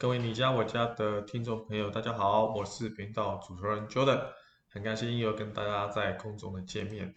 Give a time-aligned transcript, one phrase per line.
[0.00, 4.26] 各位你家我家的听众朋友，大家好，我是频道主持人 Jordan，
[4.68, 7.12] 很开心又跟大家在空中的见面，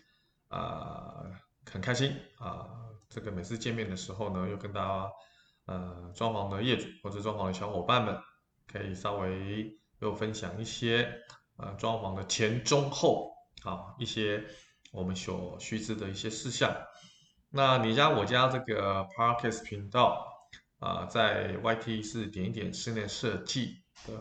[0.48, 1.26] 啊、
[1.72, 2.66] 很开心啊、
[3.08, 5.12] 这个每次见面的时候呢，又跟大家
[5.68, 8.20] 呃装潢的业主或者装潢的小伙伴们，
[8.66, 11.22] 可以稍微又分享一些
[11.58, 13.32] 呃装潢的前中后
[13.64, 14.44] 啊一些
[14.92, 16.76] 我们所须知的一些事项。
[17.52, 20.31] 那你家我家这个 Parkes 频道。
[20.82, 24.14] 啊，在 YT 是点一点室内设计的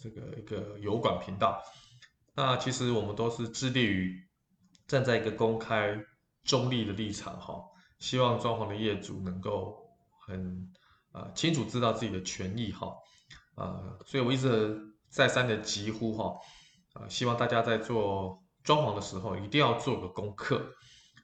[0.00, 1.62] 这个一个油管频道。
[2.34, 4.26] 那其实我们都是致力于
[4.86, 6.02] 站在一个公开
[6.42, 7.62] 中立的立场哈，
[7.98, 9.76] 希望装潢的业主能够
[10.26, 10.72] 很
[11.12, 12.94] 啊清楚知道自己的权益哈
[13.56, 16.34] 啊，所以我一直再三的疾呼哈
[16.94, 20.64] 啊，希望大家在做装潢的时候一定要做个功课，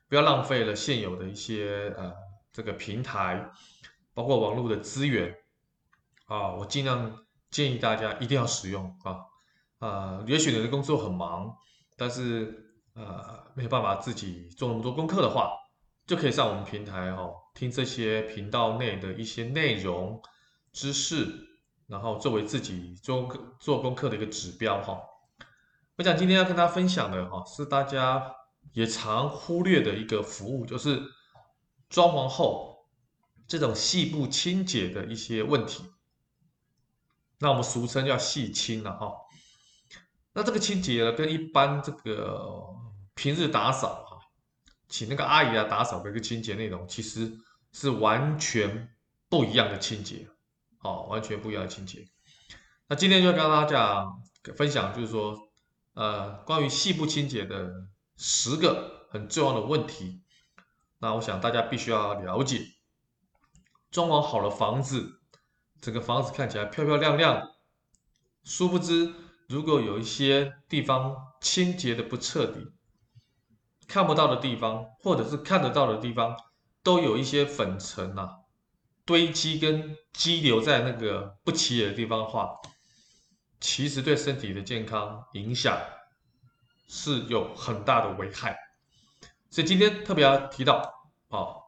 [0.07, 2.13] 不要浪费了现有的一些呃
[2.53, 3.51] 这个平台。
[4.17, 5.37] 包括网络的资源
[6.25, 7.19] 啊，我尽量
[7.51, 9.19] 建议大家一定要使用啊
[9.79, 11.55] 啊，也许你的工作很忙，
[11.99, 15.53] 但是呃没有办法自己做那么多功课的话，
[16.07, 20.19] 就可以上我们平台哈、哦，听这些频道内的一些内容
[20.73, 21.27] 知识，
[21.87, 23.29] 然后作为自己做
[23.61, 25.03] 做功课的一个指标哈、哦。
[25.97, 28.35] 我想今天要跟大家分享的哈，是大家
[28.73, 31.03] 也常忽略的一个服务，就是
[31.91, 32.76] 装潢后。
[33.47, 35.85] 这种细部清洁的一些问题，
[37.39, 39.13] 那我们俗称叫细清了哈。
[40.33, 42.47] 那这个清洁呢，跟一般这个
[43.15, 44.19] 平日打扫哈，
[44.89, 47.39] 请那个阿姨来打扫的一个清洁内容，其实
[47.73, 48.95] 是完全
[49.29, 50.29] 不一样的清洁，
[50.79, 52.07] 好，完全不一样的清洁。
[52.89, 54.23] 那今天就跟大家讲
[54.57, 55.39] 分享，就是说，
[55.95, 60.23] 呃，关于细部清洁的十个很重要的问题，
[60.99, 62.76] 那我想大家必须要了解。
[63.91, 65.21] 装潢好了房子，
[65.81, 67.53] 整个房子看起来漂漂亮亮。
[68.45, 69.15] 殊不知，
[69.49, 72.73] 如果有一些地方清洁的不彻底，
[73.89, 76.37] 看不到的地方，或者是看得到的地方，
[76.83, 78.41] 都有一些粉尘啊
[79.05, 82.55] 堆积跟积留在那个不起眼的地方的话，
[83.61, 85.81] 其实对身体的健康影响
[86.89, 88.57] 是有很大的危害。
[89.51, 90.93] 所以今天特别要提到
[91.29, 91.66] 啊。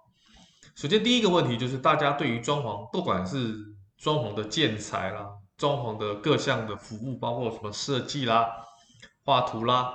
[0.78, 3.52] 首先，第一个问题就是大家对于装潢，不管是
[3.96, 8.48] 装潢的建材啦，装潢的各项的服务，包括什么设计啦、
[9.24, 9.92] 画图啦，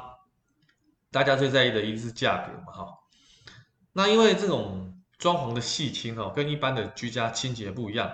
[1.09, 2.87] 大家最在意的一定是价格嘛，哈。
[3.93, 8.11] 那因为这种装潢的细清哈，跟一般的居家清洁不一样，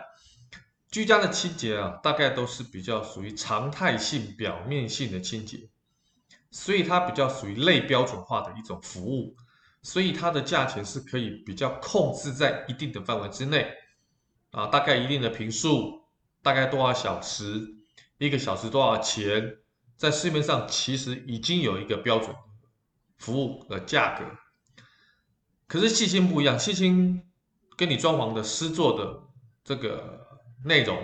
[0.92, 5.72] 居家的清洁啊，大概都是比较属于常态性、表面性的清洁，
[6.52, 9.36] 所以它比较属于类标准化的一种服务。
[9.82, 13.66] 所以它的价钱是可以比较控制在一定的范围之内，
[14.52, 16.04] 啊，大概一定的平数，
[16.42, 17.66] 大概多少小时，
[18.18, 19.58] 一个小时多少钱，
[19.96, 22.36] 在市面上其实已经有一个标准
[23.18, 24.26] 服务的价格。
[25.66, 27.24] 可是细清不一样，细清
[27.78, 29.24] 跟你装潢的师作的
[29.64, 30.28] 这个
[30.66, 31.02] 内容，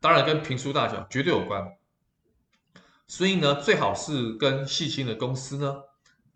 [0.00, 1.66] 当然跟坪数大小绝对有关。
[3.06, 5.82] 所以呢，最好是跟细清的公司呢。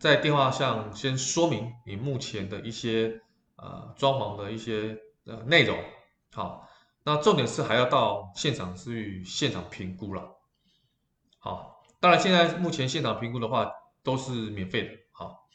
[0.03, 3.21] 在电话上先说明你目前的一些
[3.55, 5.79] 呃装潢的一些呃内容，
[6.33, 6.67] 好，
[7.05, 10.29] 那重点是还要到现场去现场评估了，
[11.39, 13.71] 好，当然现在目前现场评估的话
[14.03, 15.47] 都是免费的，好，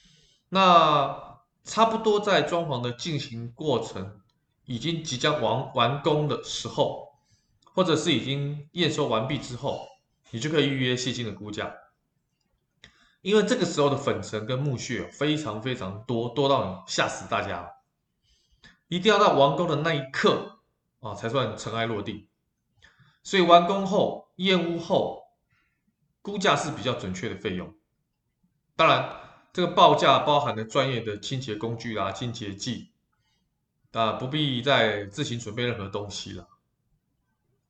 [0.48, 4.22] 那差不多在装潢的进行过程
[4.64, 7.06] 已经即将完完工的时候，
[7.74, 9.86] 或者是已经验收完毕之后，
[10.30, 11.70] 你就可以预约细心的估价。
[13.20, 17.68] 因为这个时候的粉尘跟木屑非常非常多，多到吓死大家，
[18.86, 20.60] 一定要到完工的那一刻
[21.00, 22.28] 啊才算尘埃落定。
[23.24, 25.24] 所以完工后验屋后
[26.22, 27.74] 估价是比较准确的费用。
[28.76, 29.16] 当然，
[29.52, 32.92] 这个报价包含了专业的清洁工具啦、清洁剂
[33.92, 36.48] 啊，不必再自行准备任何东西了。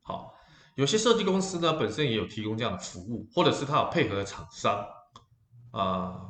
[0.03, 0.35] 好，
[0.75, 4.87] 有些设计公司呢本身也有提供这样的服务，或者是他有配合的厂商。
[5.70, 6.20] 啊、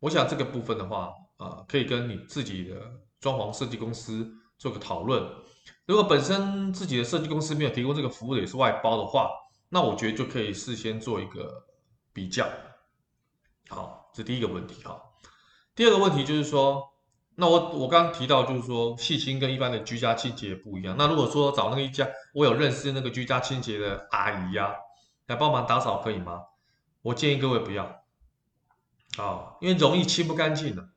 [0.00, 2.74] 我想这个部分的话，啊、可以跟你自己的
[3.20, 4.28] 装潢设计公司
[4.58, 5.22] 做个讨论。
[5.86, 9.30] 如果本身自己的设计公司没有提供这个服务的，也是外包的话，
[9.68, 11.66] 那我觉得就可以事先做一个
[12.12, 12.46] 比较。
[13.68, 15.00] 好，这第一个问题哈。
[15.74, 16.82] 第二个问题就是说，
[17.36, 20.96] 那我我刚刚提到就是说，细心跟一般的居家清洁不一样。
[20.98, 24.74] 那如果说找那个一家，我有认识那个居家清洁的阿姨呀、
[25.26, 26.42] 来帮忙打扫可以吗？
[27.02, 28.02] 我建议各位不要。
[29.16, 30.90] 啊，因为容易清不干净的，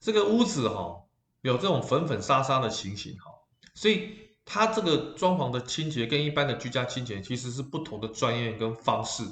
[0.00, 1.04] 这个屋子哈
[1.42, 3.30] 有这种粉粉沙沙的情形哈，
[3.74, 9.24] 所以它这个装潢的清洁跟一般的居家清洁其实是不同的专业跟方式。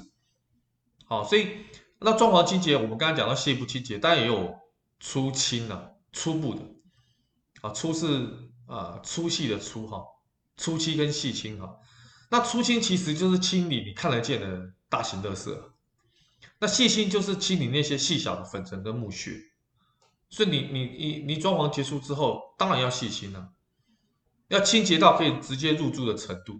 [1.05, 1.49] 好，所以
[1.99, 4.55] 那装潢清洁，我们刚才讲到细部清洁，当然也有
[4.99, 6.61] 粗清啊，初步的。
[7.61, 10.03] 啊，粗是啊粗细的粗哈，
[10.57, 11.77] 粗清跟细清哈。
[12.29, 15.57] 那粗清其实就是清理你看得见的大型垃圾，
[16.65, 19.33] 那细清就是清理那些细小的粉尘跟木屑。
[20.29, 23.49] 所以你你你你装潢结束之后，当然要细心了。
[24.47, 26.59] 要清洁到可以直接入住的程度，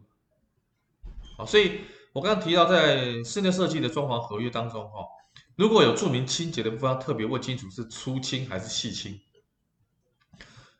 [1.35, 1.81] 好，所以
[2.13, 5.07] 我刚刚提到在室内设计的装潢合约当中，哈，
[5.55, 9.19] 如果有注明清洁的部分，特别问清楚是粗清还是细清。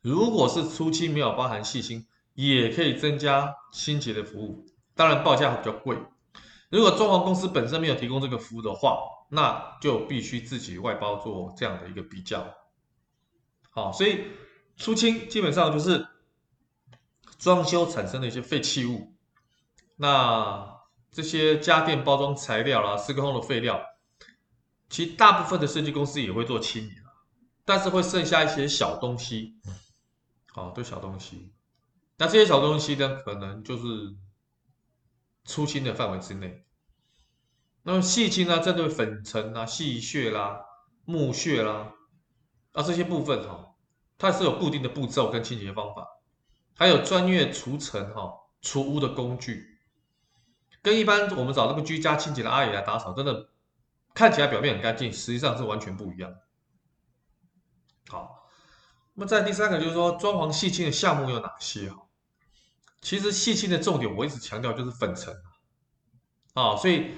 [0.01, 2.05] 如果是粗清没有包含细清，
[2.35, 5.97] 也可以增加清洁的服务，当然报价会比较贵。
[6.69, 8.99] 如果装潢公司本身没有提供这个服务的话，
[9.29, 12.55] 那就必须自己外包做这样的一个比较。
[13.69, 14.25] 好，所以
[14.77, 16.07] 粗清基本上就是。
[17.37, 19.13] 装修产生的一些废弃物，
[19.97, 20.79] 那
[21.11, 23.83] 这些家电包装材料啦、施工的废料，
[24.89, 26.93] 其实大部分的设计公司也会做清理，
[27.65, 29.59] 但是会剩下一些小东西，
[30.47, 31.53] 好，都小东西。
[32.17, 34.15] 那这些小东西呢，可能就是
[35.43, 36.64] 粗清的范围之内。
[37.87, 40.59] 那么细清呢，针对粉尘啊、细屑啦、
[41.05, 41.93] 木屑啦，
[42.73, 43.75] 啊这些部分哈，
[44.17, 46.07] 它是有固定的步骤跟清洁方法。
[46.75, 49.77] 还有专业除尘哈除污的工具，
[50.81, 53.49] 跟一般我们找那个居家清洁的阿姨来打扫，真的
[54.15, 56.33] 看起来表面很干净，实际上是完全不一样。
[58.07, 58.49] 好，
[59.13, 62.01] 那么在第三个就是说装潢细清的项目有哪些哈？
[63.01, 65.31] 其实细清的重点我一直强调就是粉尘
[66.55, 67.11] 啊，所以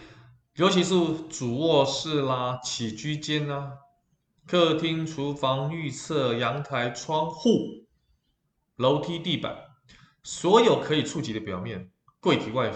[0.58, 0.96] 尤其是
[1.30, 3.78] 主卧室啦、起居间啦、
[4.48, 7.86] 客厅、厨房、浴室、阳台、窗户。
[8.78, 9.56] 楼梯、地板，
[10.24, 12.72] 所有可以触及的表面，柜体外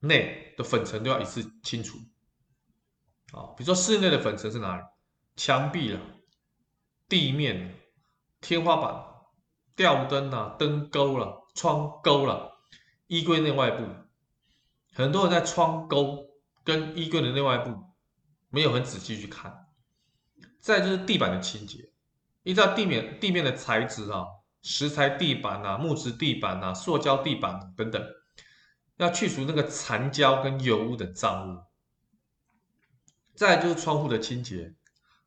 [0.00, 1.98] 内的粉尘都要一次清除。
[3.32, 4.82] 啊，比如说室内的粉尘是哪里？
[5.34, 6.00] 墙壁了、
[7.06, 7.74] 地面、
[8.40, 9.04] 天花板、
[9.74, 12.50] 吊灯啊、灯钩了、窗钩了、
[13.06, 13.84] 衣柜内外部，
[14.94, 16.26] 很多人在窗钩
[16.66, 17.74] 跟衣柜的内外部
[18.50, 19.66] 没有很仔细去看。
[20.60, 21.92] 再就是地板的清洁，
[22.42, 24.26] 依照地面地面的材质啊。
[24.62, 28.04] 石材地板啊，木质地板啊，塑胶地板等等，
[28.96, 31.62] 要去除那个残胶跟油污等脏物。
[33.36, 34.74] 再就是窗户的清洁，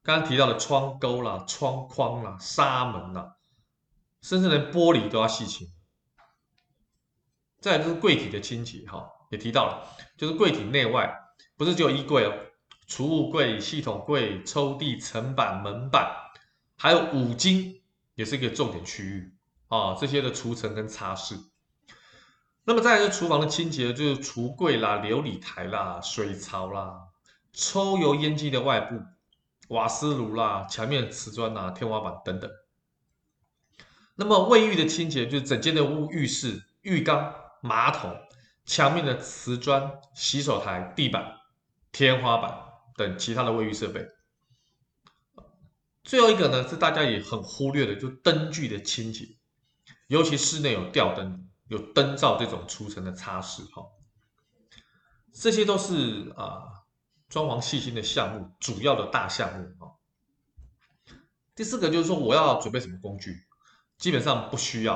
[0.04, 3.38] 刚刚提到的窗钩啦、窗框啦、纱门啦，
[4.22, 5.66] 甚至连玻璃都要细清。
[7.62, 9.88] 再就是柜体的清洁，哈，也提到了，
[10.18, 11.16] 就是柜体内外
[11.60, 12.34] 不是只有衣柜哦，
[12.88, 16.10] 储物柜、系统柜、抽屉、层板、门板，
[16.78, 17.76] 还有五金。
[18.16, 19.34] 也是一个重点区域
[19.70, 21.38] 啊，这些的除尘跟擦拭。
[22.66, 27.08] 那么再来是厨房的清洁，就是橱柜啦、琉璃台啦、水槽啦、
[27.54, 29.02] 抽油烟机的外部、
[29.70, 32.52] 瓦斯炉啦、墙面瓷砖啦、天花板等等。
[34.16, 38.18] 那么卫浴的清洁，就是整间的屋浴室、浴缸、马桶、
[38.66, 41.39] 墙面的瓷砖、洗手台、地板、
[41.92, 42.64] 天花板
[42.96, 44.08] 等其他的卫浴设备。
[46.04, 49.26] 最后一个呢，是大家也很忽略的，就灯具的清洁，
[50.08, 53.86] 尤其室内有吊灯、有灯罩这种除尘的擦拭哈，
[55.34, 56.64] 这些都是啊
[57.28, 59.94] 装潢细心的项目，主要的大项目啊。
[61.54, 63.46] 第四个就是说，我要准备什么工具？
[63.98, 64.96] 基本上不需要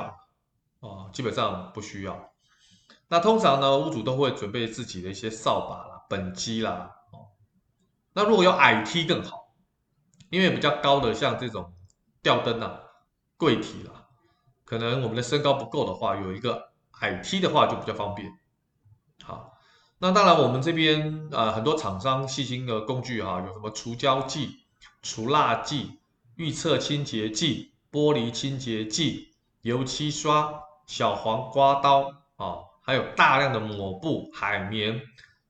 [0.80, 2.32] 啊，基本上不需要。
[3.06, 7.32] 那通常呢，屋主都会准备自己的一些扫把啦、本机啦，哦，
[8.12, 9.42] 那如果有矮梯更好。
[10.30, 11.74] 因为比较高的像这种
[12.20, 12.80] 吊灯啊、
[13.36, 14.06] 柜体啦，
[14.64, 18.32] 可能我们的身高不够的话，有一个矮梯的话就比较方便。
[19.22, 19.52] 好，
[19.98, 24.64] 那当然我们这边啊、呃、很多厂商细心的工具哈、啊，有什么除胶剂、
[25.02, 26.00] 除蜡剂、
[26.34, 35.00] 预测清洁剂、玻璃清洁剂、油漆刷、小黄刮刀啊，还有大量的抹布、海绵、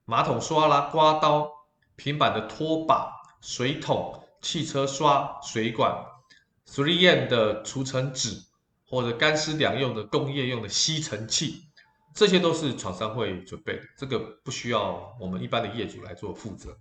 [0.04, 1.50] 马桶刷啦、刮刀、
[1.96, 4.20] 平板的拖把、水桶。
[4.44, 6.04] 汽车刷、水管、
[6.68, 8.42] three M 的除尘纸，
[8.86, 11.64] 或者干湿两用的工业用的吸尘器，
[12.12, 16.76] 这些都是厂商会准备的，这个不需要我们一般的业主来做负责。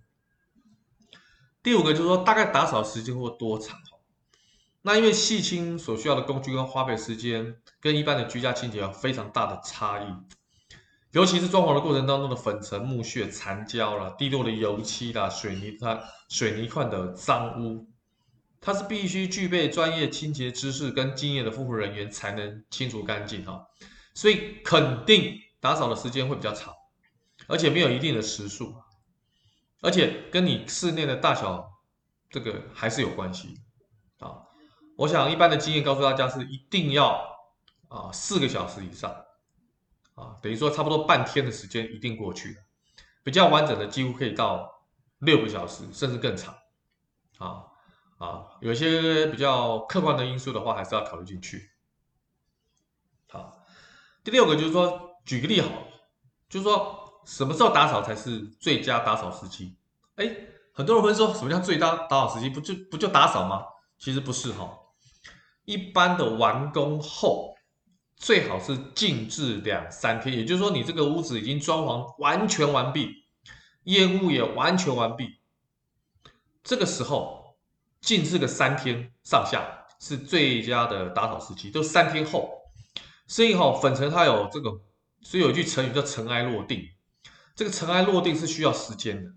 [1.62, 3.78] 第五个就是说，大概打扫时间会多长？
[4.82, 10.06] 那因为细清所需要的工具跟花费时间，跟一般的居家清洁有非常大的差异。
[11.14, 17.86] 尤其是装潢的过程当中的粉尘、木屑、残胶啦、滴落的油漆啦、水泥它水泥块的脏污，
[18.60, 23.64] 它是必须具备专业清洁知识跟经验的服务人员才能清除干净哈。
[24.12, 26.74] 所以肯定打扫的时间会比较长，
[27.46, 28.74] 而且没有一定的时数，
[29.82, 31.64] 而且跟你室内的大小
[32.28, 33.60] 这个还是有关系
[34.18, 34.42] 啊。
[34.96, 37.24] 我想一般的经验告诉大家是一定要
[37.86, 39.23] 啊四个小时以上
[40.14, 42.56] 啊，等于说差不多半天的时间一定过去了，
[43.22, 44.70] 比较完整的几乎可以到
[45.18, 46.54] 六个小时甚至更长
[47.38, 47.64] 啊。
[48.16, 51.70] 啊，有些比较客观的因素的话，还是要考虑进去。
[53.28, 53.60] 好，
[54.22, 55.86] 第六个就是说，举个例好了，
[56.48, 59.76] 就是说什么时候打扫才是最佳打扫时机？
[60.14, 60.30] 哎，
[60.72, 62.48] 很多人会说，什么叫最佳打扫时机？
[62.48, 63.64] 不就不就打扫吗？
[63.98, 64.78] 其实不是哈，
[65.64, 67.53] 一般的完工后，
[68.16, 73.24] 最好是静置两三天，也就是说，你这个屋子已经装潢完全完毕，
[73.84, 75.38] 业务也完全完毕，
[76.62, 77.42] 这个时候。
[78.00, 82.50] 静置个三天上下是最佳的打扫时期，都三天后。
[83.26, 84.70] 所以哈，粉尘它有这个，
[85.22, 86.86] 所以有一句成语叫“尘埃落定”。
[87.56, 89.30] 这个尘埃落定是需要时间的。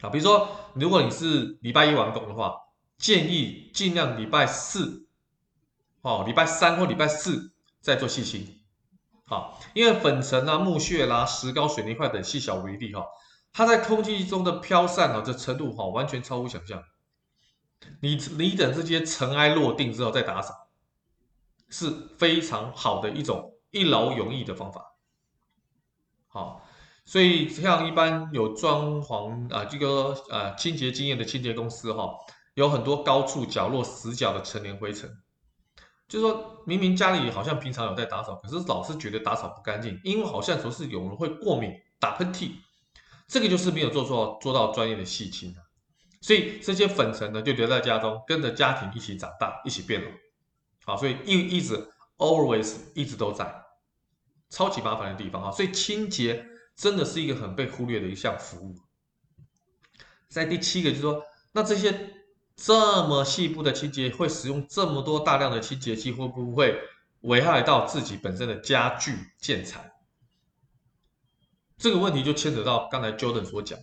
[0.00, 2.56] 啊，比如说，如果你是礼拜一完工的话，
[2.98, 5.06] 建议尽量礼拜四，
[6.08, 8.60] 哦，礼拜三或礼拜四再做细清。
[9.26, 13.04] 好，因为粉尘啊、木屑啦、石膏、水泥块等细小微粒哈，
[13.52, 16.82] 它在空气中的飘散啊，这程度哈，完全超乎想象。
[18.00, 20.54] 你你等这些尘埃落定之后再打扫，
[21.68, 24.96] 是非常好的一种一劳永逸的方法。
[26.28, 26.66] 好，
[27.04, 32.14] 所以像一般有装潢啊这个呃清洁经验的清洁公司哈，
[32.54, 35.10] 有很多高处角落死角的陈年灰尘，
[36.08, 42.52] 就是说明明家里好像平常有在打扫，可是老是觉得打扫不干净，因为好像说是有人会过敏打喷嚏，
[43.26, 45.54] 这个就是没有做做做到专业的细清。
[46.20, 50.10] 所以这些粉尘呢，就留在家中，跟着家庭一起长大，一起变老。
[50.84, 53.62] 好，所以一一直 always 一直都在，
[54.48, 55.50] 超级麻烦的地方啊。
[55.52, 58.74] 所以清洁真的是一个很被忽略的一项服务。
[60.28, 61.22] 在第七个就是说，
[61.52, 61.92] 那这些
[62.60, 66.76] 这么细部的清洁，会使用这么多大量的清洁剂，会不会
[67.20, 69.92] 危害到自己本身的家具建材？
[71.76, 73.78] 这个问题就牵扯到刚才 Jordan 所讲。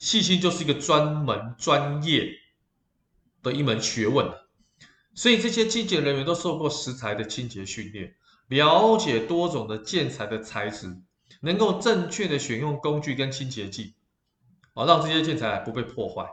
[0.00, 2.28] 细心就是一个专门专业
[3.44, 4.28] 的一门学问，
[5.14, 8.16] 所以这些清洁人员都受过食材的清洁训练，
[8.48, 11.00] 了解多种的建材的材质，
[11.40, 13.94] 能够正确的选用工具跟清洁剂，
[14.74, 16.28] 啊，让这些建材不被破坏。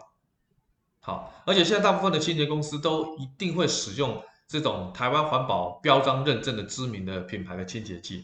[1.06, 8.24] 好，而且现在大部分的清洁公司都一定会使用这种台湾环保标章认证的知名的品牌的清洁剂。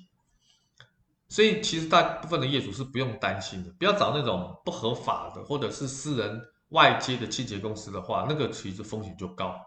[1.27, 9.59] 所以其实大部分的业主是不用担心的，不要找那种不合法的或者是私人外接的清洁公司的话，那个其实风险就高。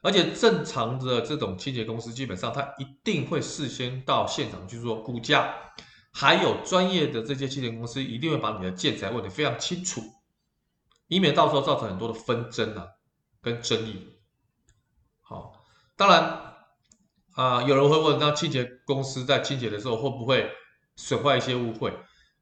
[0.00, 5.54] 而且正常的这种清洁公司，基本上他一定会事先到现场去做估价，
[6.12, 10.00] 还有专业的这些清洁公司一定会把你的建材问得非常清楚，
[11.14, 12.86] 以免到时候造成很多的纷争啊
[13.40, 14.18] 跟争议。
[15.20, 15.64] 好，
[15.96, 16.54] 当然
[17.34, 20.50] 啊、有人会问，那清洁公司在清洁的时候会不会？
[20.94, 21.90] 损坏一些物会，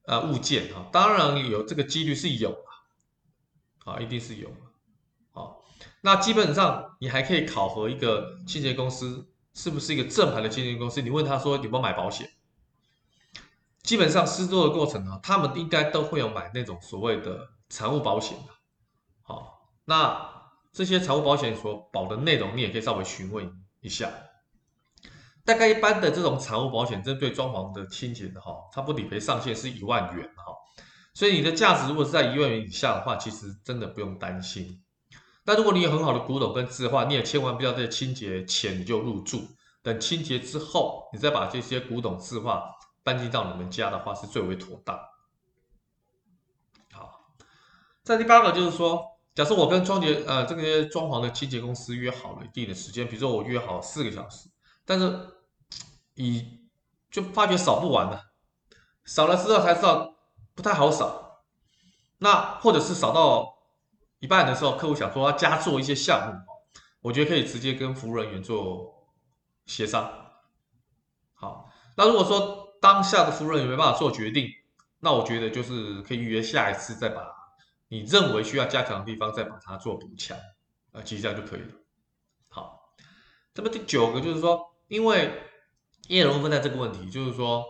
[0.07, 2.51] 呃，物件啊，当然有这个几率是有
[3.85, 4.49] 啊，啊，一定是有，
[5.31, 5.55] 啊，
[6.01, 12.29] 那基本上你还可以考核一个清洁公司是不是一个正牌的清洁公司，你问他说有没有买保险，
[13.85, 18.53] 基本上施作的过程呢，他们应该都会有买那种所谓的财务保险的，
[19.91, 20.31] 那
[20.71, 24.09] 这些财务保险所保的内容，你也可以稍微询问一下。
[25.45, 30.55] 大概一般的这种财务保险，针对装潢的清洁的哈，差不理赔上限是一万元哈，
[31.13, 34.81] 所以你的价值如果是在一万元以下的话，其实真的不用担心。
[35.45, 39.43] 但如果你有很好的古董跟字画，你也千万不要在清洁前你就入住，
[39.83, 42.63] 等清洁之后，你再把这些古董字画
[43.03, 44.97] 搬进到你们家的话，是最为妥当。
[46.93, 47.35] 好，
[48.05, 54.49] 在第八个就是说，假设我跟装洁呃这个装潢的清洁公司约好了一定的时间，比如说我约好四个小时。
[54.85, 55.21] 但是，
[56.15, 56.61] 以
[57.11, 58.33] 就发觉扫不完了，
[59.05, 60.17] 扫了之后才知道
[60.55, 61.45] 不太好扫。
[62.19, 63.57] 那或者是扫到
[64.19, 66.53] 一半的时候，客户想说要加做一些项目，
[67.01, 69.07] 我觉得可以直接跟服务人员做
[69.67, 70.13] 协商。
[71.35, 74.49] 好，那如果说当下的服务人员没办法做决定，
[74.99, 77.23] 那我觉得就是可以预约下一次再把
[77.91, 80.39] 你认为需要加强的地方再把它做补强，
[80.93, 81.69] 啊，其实这样就可以了。
[82.49, 82.95] 好，
[83.55, 84.69] 那么第九个就是说。
[84.91, 85.33] 因为
[86.09, 87.65] 叶龙问在这个问题，就是说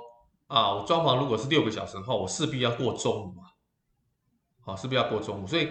[0.46, 3.42] 啊，我装潢如果是六个小时的话，我势必要过中午嘛，
[4.64, 5.68] 好，势必要过中午，所以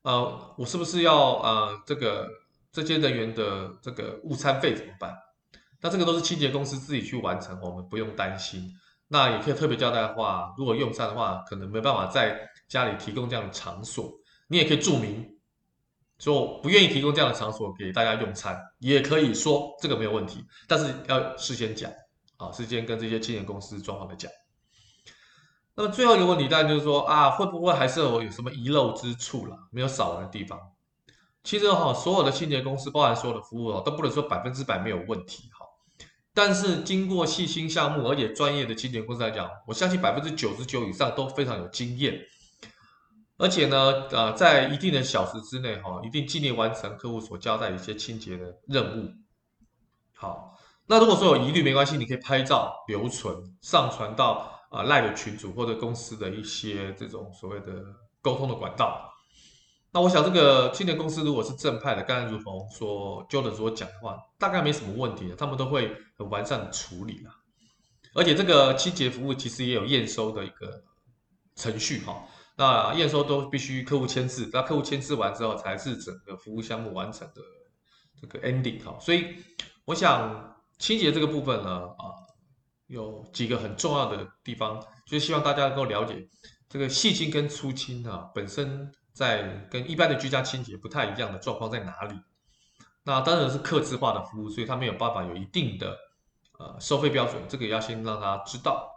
[0.00, 2.26] 呃，我是不是要呃这个
[2.72, 5.14] 这些人员的这个午餐费怎么办？
[5.82, 8.72] 那这个都是清洁公司自己去完成，我们不用担心。
[9.08, 12.38] 那也可以特别交代的话，如果用餐的话，可能没办法在
[12.68, 14.12] 家里提供这样的场所，
[14.46, 15.36] 你也可以注明
[16.18, 21.90] 说不愿意提供这样的场所给大家用餐，也可以说这个没有问题，但是要事先讲
[22.36, 24.30] 啊，事先跟这些清洁公司装潢的讲。
[25.74, 30.58] 那么最后一个问题当然就是说啊，会不会还是有有什么遗漏之处啦，没有扫完的地方？
[31.44, 35.64] 其实哈，所有的清洁公司，包含所有的服务哦，都不能说百分之百没有问题哈。
[36.40, 42.16] 但是经过细心项目而且专业的清洁公司来讲，我相信百分之九十九以上都非常有经验，
[43.38, 49.10] 而且呢，呃，在一定的小时之内哈，一定尽力完成客户所交代的一些清洁的任务。
[50.14, 57.82] 好，那如果说有疑虑没关系，你可以拍照留存，上传到啊赖的群组或者公司的一些这种所谓的
[58.22, 59.12] 沟通的管道。
[59.90, 67.34] 那我想，这个清洁公司如果是正派的，刚才如同说 Jordan 所讲的话，大概没什么问题的，他们都会很完善的处理啦。
[68.14, 70.82] 而且这个清洁服务其实也有验收的一个
[71.56, 72.22] 程序哈。
[72.54, 77.40] 那验收都必须客户签字，那客户签字完之后，才是整个服务项目完成的
[78.20, 78.94] 这个 ending 哈。
[79.00, 79.36] 所以
[79.86, 82.12] 我想清洁这个部分呢，啊，
[82.88, 86.28] 有几个很重要的地方，就是希望大家能够了解
[86.68, 88.92] 这个细清跟粗清啊本身。
[89.18, 92.14] 在跟一般的居家清洁不太一样的状况在哪里？
[93.02, 95.98] 那当然是客制化的服务，所以它没有办法有一定的
[96.56, 98.88] 呃收费标准，这个要先让他知道。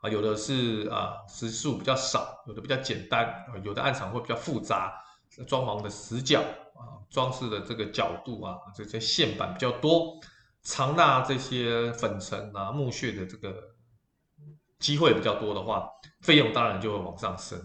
[0.00, 4.94] 啊，有的是啊时数比较少，有的比较简单啊，有的案场会比较复杂，
[5.48, 6.38] 装潢的死角
[6.76, 10.20] 啊，装饰的这个角度啊，这些线板比较多，
[10.62, 13.56] 藏纳这些粉尘啊、木屑的这个
[14.78, 17.60] 机会比较多的话，费用当然就会往上升。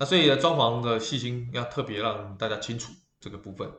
[0.00, 3.70] 那所以呢，装潢的细心要特别让大家清楚这个部分。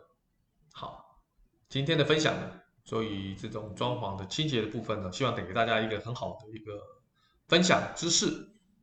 [0.72, 1.20] 好，
[1.68, 6.80] 今天的分享呢，所以这种装潢的清洁的部分呢，希望带给大家一个很好的一个
[7.48, 8.32] 分享知识。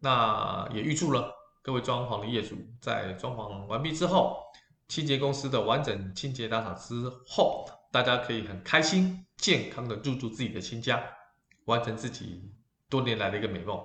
[0.00, 4.42] 那也预祝了各位装潢的业主在装潢完毕之后，
[4.88, 11.00] 清洁公司的完整清洁打扫之后，大家可以很开心、健康的入住自己的新家，
[11.66, 12.50] 完成自己
[12.88, 13.80] 多年来的一个美梦。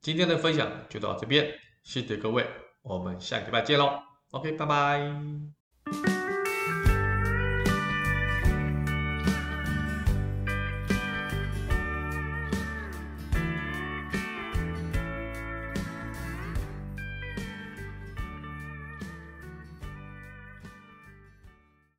[0.00, 1.56] 今天的分享就到这边。
[1.82, 2.46] 谢谢各位，
[2.82, 4.02] 我们下个礼拜见喽。
[4.30, 5.57] OK，拜拜。